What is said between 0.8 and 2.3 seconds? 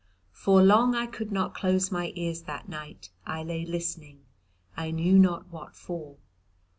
I could not close my